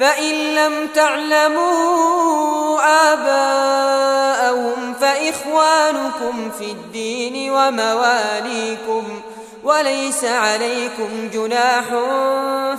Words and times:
فإن 0.00 0.34
لم 0.54 0.88
تعلموا 0.94 2.80
آباءهم 3.12 4.94
فإخوانكم 4.94 6.50
في 6.58 6.64
الدين 6.64 7.50
ومواليكم 7.50 9.20
وليس 9.64 10.24
عليكم 10.24 11.28
جناح 11.32 11.84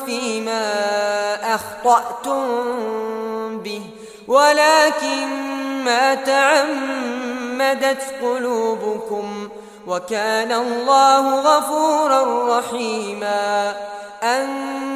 فيما 0.06 0.74
أخطأتم 1.56 2.48
به. 3.58 3.82
ولكن 4.28 5.28
ما 5.84 6.16
تعمدت 6.16 8.04
قلوبكم 8.22 9.50
وكان 9.88 10.52
الله 10.52 11.40
غفورا 11.40 12.60
رحيما. 12.60 13.76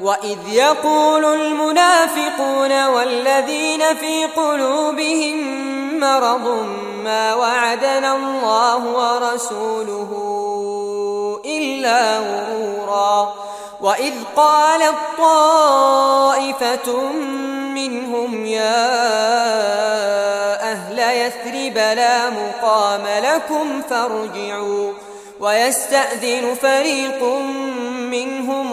وإذ 0.00 0.38
يقول 0.48 1.24
المنافقون 1.24 2.86
والذين 2.86 3.80
في 4.00 4.24
قلوبهم 4.24 5.36
مرض 6.00 6.66
ما 7.04 7.34
وعدنا 7.34 8.16
الله 8.16 8.86
ورسوله 8.86 10.10
إلا 11.44 12.18
غرورا 12.18 13.34
وإذ 13.80 14.14
قالت 14.36 14.94
طائفة 15.18 17.02
منهم 17.74 18.46
يا 18.46 18.86
أهل 20.72 20.98
يثرب 20.98 21.76
لا 21.76 22.30
مقام 22.30 23.02
لكم 23.06 23.82
فارجعوا 23.90 24.92
ويستأذن 25.40 26.54
فريق 26.54 27.22
منهم 28.10 28.72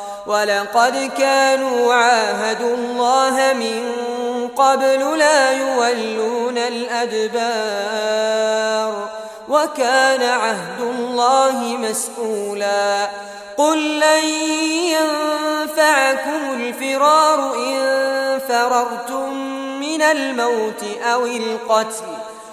ولقد 0.25 1.11
كانوا 1.17 1.93
عاهدوا 1.93 2.75
الله 2.75 3.53
من 3.53 3.91
قبل 4.55 5.17
لا 5.17 5.51
يولون 5.51 6.57
الأدبار 6.57 7.91
وكان 9.49 10.23
عهد 10.23 10.81
الله 10.81 11.77
مسؤولا. 11.77 13.09
قل 13.57 13.99
لن 13.99 14.23
ينفعكم 14.95 16.53
الفرار 16.53 17.55
إن 17.55 18.39
فررتم 18.47 19.33
من 19.79 20.01
الموت 20.01 20.83
أو 21.03 21.25
القتل. 21.25 22.20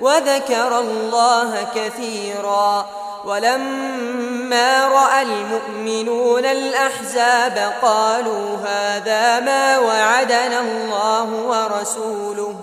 وذكر 0.00 0.78
الله 0.78 1.66
كثيرا 1.74 2.86
ولما 3.24 4.88
رأى 4.88 5.22
المؤمنون 5.22 6.44
الأحزاب 6.44 7.74
قالوا 7.82 8.56
هذا 8.64 9.40
ما 9.40 9.78
وعدنا 9.78 10.60
الله 10.60 11.28
ورسوله 11.32 12.54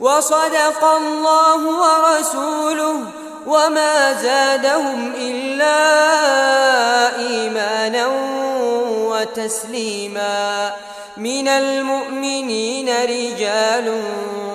وصدق 0.00 0.84
الله 0.84 1.60
ورسوله 1.66 2.96
وما 3.46 4.12
زادهم 4.12 5.12
إلا 5.16 5.76
إيمانا 7.18 8.06
وتسليما 9.10 10.72
من 11.16 11.48
المؤمنين 11.48 12.88
رجال 12.88 14.02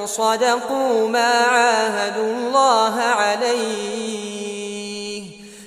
صدقوا 0.05 1.07
ما 1.07 1.31
عاهدوا 1.31 2.33
الله 2.33 2.99
عليه. 3.01 4.11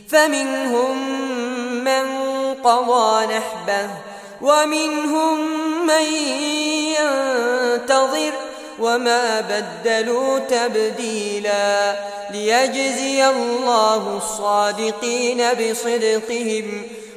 فمنهم 0.08 1.24
من 1.84 2.04
قضى 2.54 3.26
نحبه 3.26 3.90
ومنهم 4.42 5.38
من 5.86 6.02
ينتظر 7.00 8.32
وما 8.80 9.40
بدلوا 9.40 10.38
تبديلا 10.38 11.96
ليجزي 12.30 13.26
الله 13.28 14.16
الصادقين 14.16 15.42
بصدقهم 15.52 16.82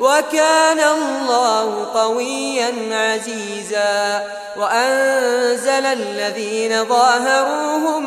وكان 0.00 0.80
الله 0.80 1.86
قويا 1.94 2.72
عزيزا 2.90 4.26
وأنزل 4.56 5.86
الذين 5.86 6.84
ظاهروهم 6.84 8.04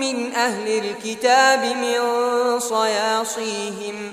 من 0.00 0.34
أهل 0.34 0.78
الكتاب 0.84 1.64
من 1.64 2.00
صياصيهم 2.60 4.12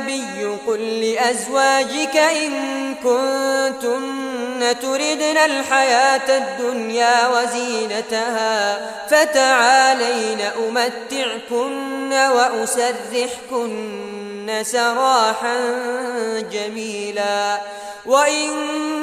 النبي 0.00 0.56
قل 0.66 0.80
لأزواجك 0.80 2.16
إن 2.16 2.94
كنتن 2.94 4.78
تردن 4.82 5.36
الحياة 5.36 6.38
الدنيا 6.38 7.28
وزينتها 7.28 8.80
فتعالين 9.08 10.40
أمتعكن 10.68 12.12
وأسرحكن 12.12 13.70
سراحا 14.62 15.56
جميلا 16.52 17.60
وإن 18.06 18.48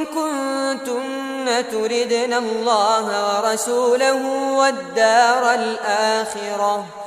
كنتن 0.06 1.64
تردن 1.72 2.34
الله 2.34 3.40
ورسوله 3.42 4.26
والدار 4.58 5.54
الآخرة 5.54 7.07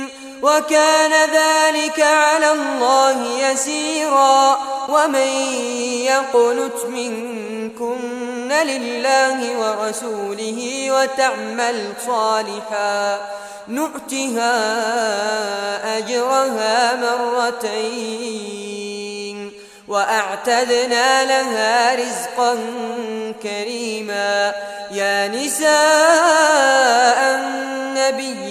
وكان 0.41 1.11
ذلك 1.11 1.99
على 1.99 2.51
الله 2.51 3.49
يسيرا 3.49 4.57
ومن 4.89 5.27
يقنت 6.05 6.85
منكن 6.87 8.51
لله 8.51 9.57
ورسوله 9.57 10.87
وتعمل 10.91 11.93
صالحا 12.05 13.19
نؤتها 13.67 14.57
أجرها 15.97 16.95
مرتين 16.95 18.61
وأعتدنا 19.87 21.23
لها 21.25 21.95
رزقا 21.95 22.57
كريما 23.43 24.53
يا 24.91 25.27
نساء 25.27 25.71
النبي 27.35 28.50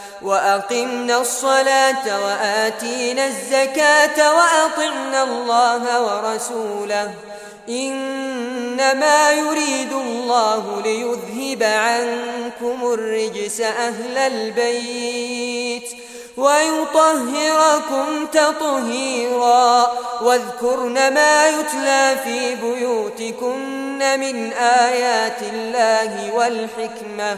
وأقمنا 0.23 1.21
الصلاة 1.21 2.25
وآتينا 2.25 3.27
الزكاة 3.27 4.33
وأطعنا 4.33 5.23
الله 5.23 6.01
ورسوله. 6.01 7.13
إنما 7.69 9.31
يريد 9.31 9.91
الله 9.91 10.81
ليذهب 10.83 11.63
عنكم 11.63 12.93
الرجس 12.93 13.61
أهل 13.61 14.17
البيت 14.17 15.89
ويطهركم 16.37 18.25
تطهيرا. 18.31 19.91
واذكرن 20.21 21.13
ما 21.13 21.47
يتلى 21.47 22.15
في 22.23 22.55
بيوتكن 22.55 24.19
من 24.19 24.53
آيات 24.53 25.41
الله 25.53 26.33
والحكمة. 26.33 27.37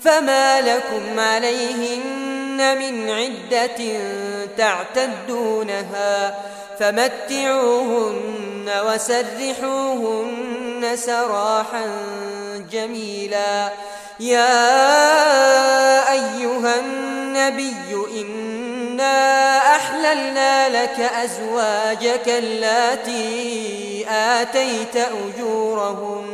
فما 0.02 0.60
لكم 0.60 1.20
عليهن 1.20 2.78
من 2.78 3.10
عدة 3.10 4.00
تعتدونها 4.56 6.34
فمتعوهن 6.78 8.70
وسرحوهن 8.86 10.40
سراحا 10.96 11.86
جميلا. 12.72 13.72
يا 14.20 14.52
أيها 16.12 16.80
النبي 16.80 17.94
إنا 19.00 19.76
أحللنا 19.76 20.69
لك 20.69 21.00
أزواجك 21.00 22.28
اللاتي 22.28 24.07
آتيت 24.11 24.97
أجورهن 24.97 26.30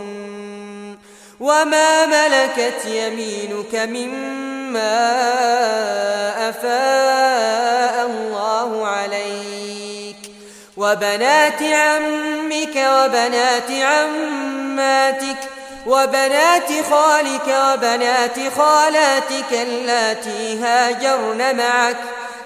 وما 1.41 2.07
ملكت 2.07 2.85
يمينك 2.85 3.75
مما 3.75 5.09
أفاء 6.49 8.07
الله 8.07 8.87
عليك 8.87 10.17
وبنات 10.77 11.63
عمك 11.63 12.77
وبنات 12.77 13.71
عماتك 13.71 15.37
وبنات 15.87 16.69
خالك 16.91 17.49
وبنات 17.49 18.39
خالاتك 18.57 19.53
اللاتي 19.53 20.59
هاجرن 20.59 21.57
معك 21.57 21.97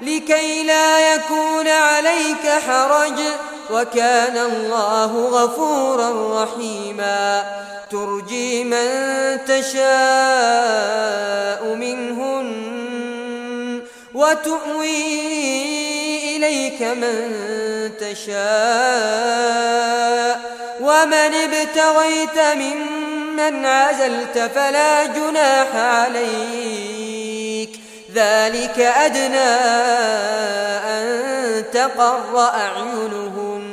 لكي 0.00 0.62
لا 0.62 1.14
يكون 1.14 1.68
عليك 1.68 2.48
حرج 2.68 3.20
وكان 3.72 4.36
الله 4.36 5.28
غفورا 5.28 6.42
رحيما. 6.42 7.44
ترجي 7.90 8.64
من 8.64 8.88
تشاء 9.46 9.84
منهن 11.74 12.46
وتؤوي 14.14 15.26
إليك 16.36 16.82
من 16.82 17.32
تشاء. 18.00 18.36
ومن 20.80 21.34
ابتغيت 21.34 22.38
ممن 22.38 23.66
عزلت 23.66 24.50
فلا 24.54 25.06
جناح 25.06 25.76
عليك. 25.76 27.70
ذلك 28.16 28.78
أدنى 28.80 29.52
أن 30.96 31.06
تقر 31.72 32.38
أعينهن 32.38 33.66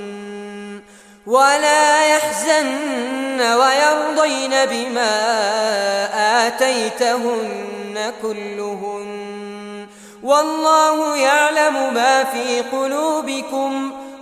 ولا 1.26 2.06
يحزن 2.06 3.42
ويرضين 3.42 4.66
بما 4.66 5.14
آتيتهن 6.48 8.14
كلهن. 8.22 9.88
والله 10.24 11.18
يعلم 11.18 11.94
ما 11.94 12.24
في 12.24 12.62
قلوبكم 12.62 13.92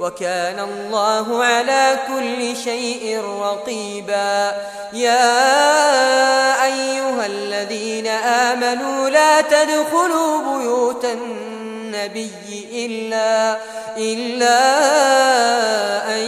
وكان 0.00 0.60
الله 0.60 1.44
على 1.44 1.98
كل 2.08 2.56
شيء 2.56 3.20
رقيبا. 3.40 4.52
يا 4.92 5.44
أيها 6.64 7.26
الذين 7.26 8.06
آمنوا 8.06 9.10
لا 9.10 9.40
تدخلوا 9.40 10.58
بيوت 10.58 11.04
النبي 11.04 12.30
إلا, 12.72 13.58
إلا 13.96 14.60
أن 16.14 16.22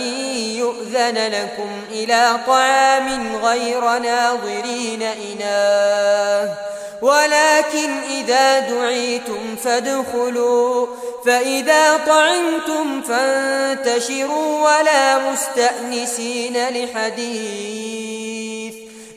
يؤذن 0.56 1.18
لكم 1.32 1.70
إلى 1.90 2.36
طعام 2.46 3.36
غير 3.36 3.98
ناظرين 3.98 5.02
إناه. 5.02 6.54
ولكن 7.02 7.90
إذا 8.10 8.58
دعيتم 8.58 9.56
فادخلوا 9.64 10.86
فإذا 11.26 11.96
طعمتم 11.96 13.02
فانتشروا 13.02 14.64
ولا 14.64 15.32
مستأنسين 15.32 16.68
لحديث. 16.68 18.74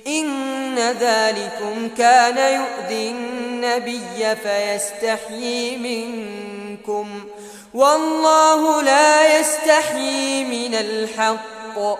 إن 0.08 0.80
ذلكم 0.80 1.89
كان 1.98 2.38
يؤذي 2.38 3.10
النبي 3.10 4.36
فيستحيي 4.44 5.78
منكم. 5.78 7.24
والله 7.74 8.82
لا 8.82 9.39
يستحيي 9.39 10.46
من 10.46 10.76
الحق. 10.76 12.00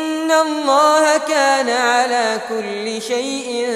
الله 0.31 1.17
كان 1.17 1.69
على 1.69 2.39
كل 2.49 3.01
شيء 3.01 3.67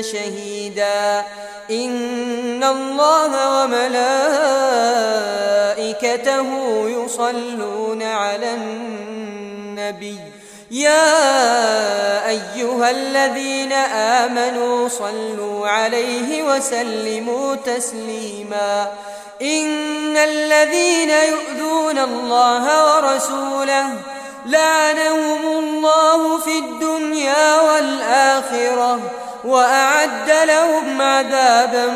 شهيدا 0.00 1.24
إن 1.70 2.64
الله 2.64 3.62
وملائكته 3.62 4.08
يصلون 6.88 8.02
على 8.02 8.54
النبي 8.54 10.18
يا 10.70 12.28
أيها 12.28 12.90
الذين 12.90 13.72
آمنوا 13.72 14.88
صلوا 14.88 15.68
عليه 15.68 16.42
وسلموا 16.42 17.54
تسليما 17.54 18.92
إن 19.42 20.16
الذين 20.16 21.10
يؤذون 21.10 21.98
الله 21.98 22.96
ورسوله 22.96 24.17
لعنهم 24.46 25.46
الله 25.58 26.38
في 26.38 26.58
الدنيا 26.58 27.60
والآخرة 27.60 29.00
وأعد 29.44 30.30
لهم 30.44 31.02
عذابا 31.02 31.86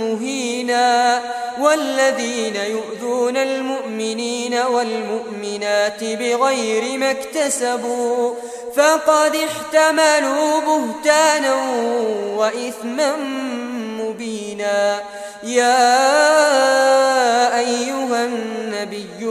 مهينا 0.00 1.20
والذين 1.60 2.56
يؤذون 2.56 3.36
المؤمنين 3.36 4.54
والمؤمنات 4.54 6.04
بغير 6.04 6.98
ما 6.98 7.10
اكتسبوا 7.10 8.34
فقد 8.76 9.36
احتملوا 9.36 10.60
بهتانا 10.60 11.54
وإثما 12.36 13.16
مبينا 14.00 15.00
يا 15.42 16.39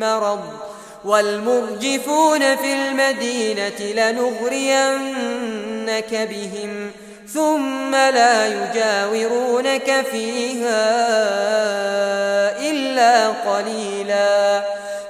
مرض 0.00 0.40
والمرجفون 1.04 2.56
في 2.56 2.74
المدينة 2.74 3.80
لنغرينك 3.94 4.94
بهم 6.30 6.90
ثم 7.34 7.94
لا 7.94 8.46
يجاورونك 8.46 10.06
فيها 10.10 10.84
إلا 12.70 13.28
قليلا 13.28 14.62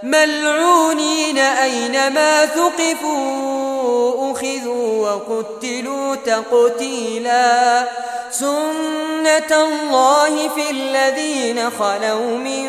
ملعونين 0.02 1.38
أينما 1.38 2.46
ثقفوا 2.46 4.32
أخذوا 4.32 5.10
وقتلوا 5.10 6.14
تقتيلا 6.14 7.84
سنة 8.30 9.52
الله 9.52 10.48
في 10.48 10.70
الذين 10.70 11.70
خلوا 11.70 12.38
من 12.38 12.68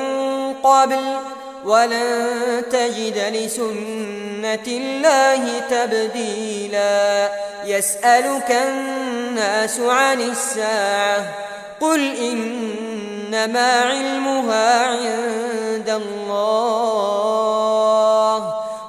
قبل 0.64 1.18
ولن 1.66 2.64
تجد 2.72 3.18
لسنة 3.18 4.68
الله 4.68 5.60
تبديلا. 5.60 7.30
يسألك 7.66 8.52
الناس 8.52 9.80
عن 9.80 10.22
الساعة. 10.22 11.24
قل 11.82 12.16
إنما 12.16 13.82
علمها 13.82 14.86
عند 14.86 15.90
الله. 15.90 16.66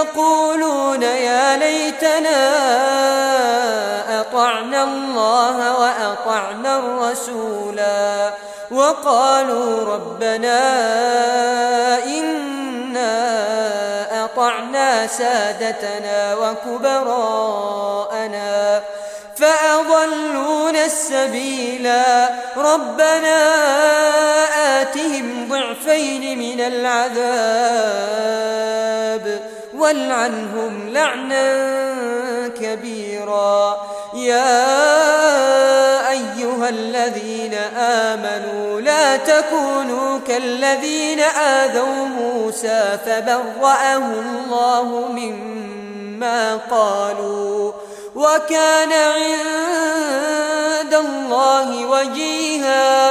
يقولون 0.00 1.02
يا 1.02 1.56
ليتنا 1.56 2.50
أطعنا 4.20 4.84
الله 4.84 5.78
وأطعنا 5.80 6.78
الرسولا 6.78 8.32
وقالوا 8.70 9.94
ربنا 9.94 10.60
إنا 12.04 13.10
أطعنا 14.24 15.06
سادتنا 15.06 16.34
وكبراءنا 16.34 18.00
فأضلونا 19.36 20.84
السبيلا 20.84 22.30
ربنا 22.56 23.40
آتهم 24.80 25.48
ضعفين 25.48 26.38
من 26.38 26.60
العذاب 26.60 28.10
والعنهم 29.90 30.88
لعنا 30.88 31.68
كبيرا. 32.48 33.80
يا 34.14 34.70
أيها 36.10 36.68
الذين 36.68 37.54
آمنوا 37.78 38.80
لا 38.80 39.16
تكونوا 39.16 40.18
كالذين 40.26 41.20
آذوا 41.20 42.06
موسى 42.06 42.98
فبرأه 43.06 43.96
الله 43.96 45.08
مما 45.12 46.58
قالوا. 46.70 47.72
وكان 48.14 48.92
عند 48.92 50.94
الله 50.94 51.86
وجيها. 51.86 53.10